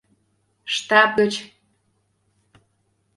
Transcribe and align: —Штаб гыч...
—Штаб 0.73 1.09
гыч... 1.19 1.33